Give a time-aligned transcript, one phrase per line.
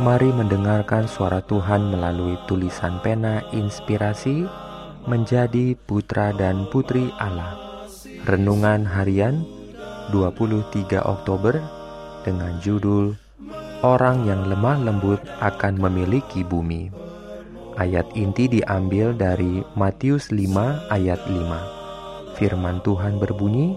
[0.00, 4.48] Mari mendengarkan suara Tuhan melalui tulisan pena inspirasi
[5.04, 7.60] menjadi putra dan putri Allah.
[8.24, 9.44] Renungan Harian
[10.08, 11.60] 23 Oktober
[12.24, 13.12] dengan judul
[13.84, 16.88] Orang yang lemah lembut akan memiliki bumi.
[17.76, 22.40] Ayat inti diambil dari Matius 5 ayat 5.
[22.40, 23.76] Firman Tuhan berbunyi,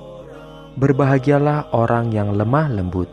[0.80, 3.12] Berbahagialah orang yang lemah lembut,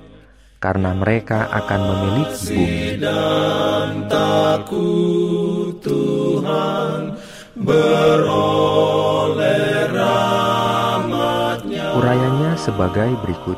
[0.60, 3.00] karena mereka akan memiliki bumi.
[3.00, 7.16] Dan takut Tuhan
[7.56, 8.28] beroleh
[9.88, 13.56] rahmatnya Urayanya sebagai berikut.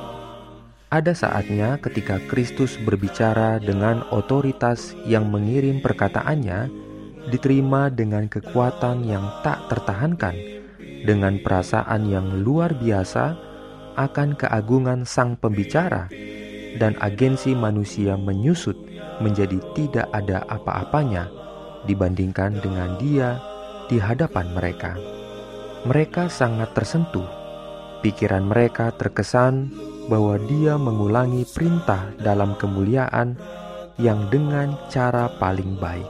[0.92, 6.68] Ada saatnya ketika Kristus berbicara dengan otoritas yang mengirim perkataannya
[7.32, 10.36] diterima dengan kekuatan yang tak tertahankan,
[11.02, 13.32] dengan perasaan yang luar biasa
[13.96, 16.12] akan keagungan sang pembicara,
[16.76, 18.76] dan agensi manusia menyusut
[19.20, 21.28] menjadi tidak ada apa-apanya
[21.84, 23.40] dibandingkan dengan dia
[23.90, 24.94] di hadapan mereka.
[25.82, 27.26] Mereka sangat tersentuh.
[28.02, 29.70] Pikiran mereka terkesan
[30.06, 33.38] bahwa dia mengulangi perintah dalam kemuliaan
[33.98, 36.06] yang dengan cara paling baik.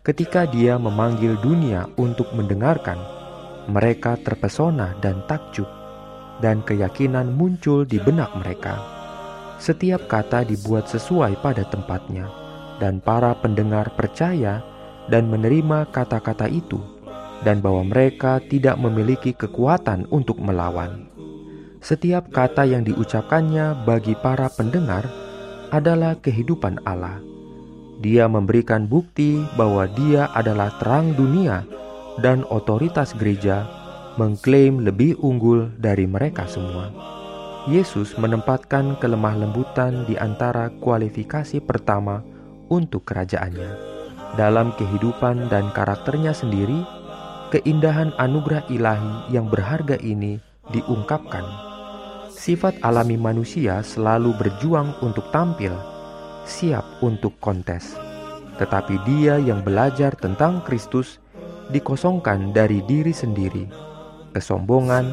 [0.00, 2.96] Ketika dia memanggil dunia untuk mendengarkan,
[3.68, 5.68] mereka terpesona dan takjub,
[6.40, 8.99] dan keyakinan muncul di benak mereka.
[9.60, 12.24] Setiap kata dibuat sesuai pada tempatnya,
[12.80, 14.64] dan para pendengar percaya
[15.12, 16.80] dan menerima kata-kata itu,
[17.44, 21.04] dan bahwa mereka tidak memiliki kekuatan untuk melawan.
[21.84, 25.04] Setiap kata yang diucapkannya bagi para pendengar
[25.68, 27.20] adalah kehidupan Allah.
[28.00, 31.68] Dia memberikan bukti bahwa Dia adalah terang dunia,
[32.24, 33.68] dan otoritas gereja
[34.16, 37.09] mengklaim lebih unggul dari mereka semua.
[37.68, 42.24] Yesus menempatkan kelemah lembutan di antara kualifikasi pertama
[42.72, 43.76] untuk kerajaannya.
[44.40, 46.80] Dalam kehidupan dan karakternya sendiri,
[47.52, 50.40] keindahan anugerah ilahi yang berharga ini
[50.72, 51.44] diungkapkan.
[52.32, 55.76] Sifat alami manusia selalu berjuang untuk tampil,
[56.48, 57.92] siap untuk kontes.
[58.56, 61.20] Tetapi dia yang belajar tentang Kristus
[61.68, 63.68] dikosongkan dari diri sendiri,
[64.32, 65.12] kesombongan,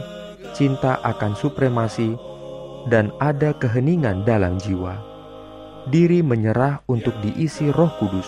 [0.56, 2.37] cinta akan supremasi,
[2.88, 4.96] dan ada keheningan dalam jiwa.
[5.88, 8.28] Diri menyerah untuk diisi Roh Kudus,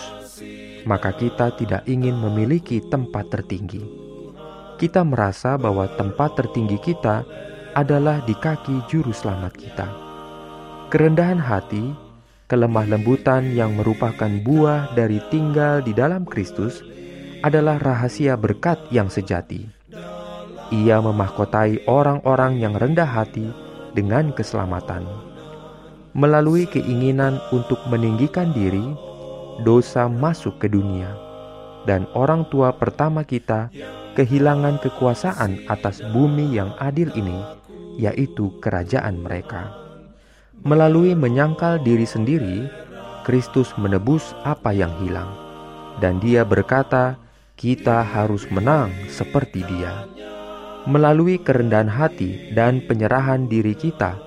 [0.87, 3.83] maka kita tidak ingin memiliki tempat tertinggi.
[4.79, 7.27] Kita merasa bahwa tempat tertinggi kita
[7.75, 9.87] adalah di kaki juru selamat kita.
[10.87, 11.91] Kerendahan hati,
[12.47, 16.79] kelemah lembutan yang merupakan buah dari tinggal di dalam Kristus
[17.43, 19.67] adalah rahasia berkat yang sejati.
[20.69, 25.05] Ia memahkotai orang-orang yang rendah hati dengan keselamatan.
[26.17, 28.83] Melalui keinginan untuk meninggikan diri,
[29.61, 31.13] dosa masuk ke dunia,
[31.85, 33.69] dan orang tua pertama kita
[34.17, 37.39] kehilangan kekuasaan atas bumi yang adil ini,
[37.99, 39.69] yaitu kerajaan mereka.
[40.65, 42.67] Melalui menyangkal diri sendiri,
[43.23, 45.29] Kristus menebus apa yang hilang,
[46.03, 47.15] dan Dia berkata,
[47.55, 50.03] "Kita harus menang seperti Dia."
[50.89, 54.17] Melalui kerendahan hati dan penyerahan diri kita,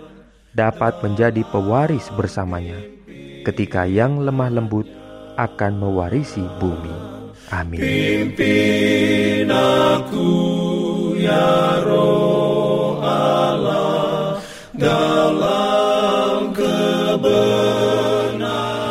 [0.55, 2.79] dapat menjadi pewaris bersamanya,
[3.43, 4.87] ketika yang lemah lembut
[5.35, 6.95] akan mewarisi bumi.
[7.51, 7.83] Amin.
[7.83, 10.31] Pimpin aku
[11.19, 14.39] ya roh Allah
[14.71, 17.59] dalam kebenaran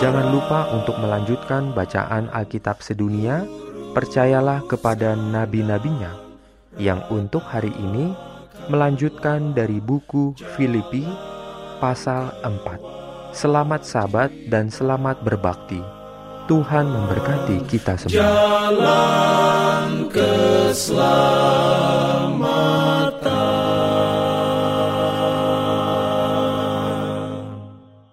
[0.04, 3.48] Jangan lupa untuk melanjutkan bacaan Alkitab sedunia.
[3.96, 6.31] Percayalah kepada nabi-nabinya
[6.80, 8.16] yang untuk hari ini
[8.72, 11.04] melanjutkan dari buku Filipi
[11.84, 13.36] pasal 4.
[13.36, 15.82] Selamat sabat dan selamat berbakti.
[16.48, 18.20] Tuhan memberkati kita semua.
[18.20, 19.51] jalan